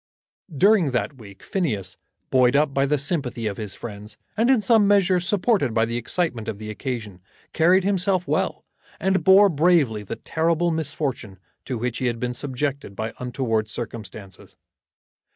[0.57, 1.95] During that week Phineas,
[2.31, 5.95] buoyed up by the sympathy of his friends, and in some measure supported by the
[5.97, 7.21] excitement of the occasion,
[7.53, 8.65] carried himself well,
[8.99, 14.55] and bore bravely the terrible misfortune to which he had been subjected by untoward circumstances.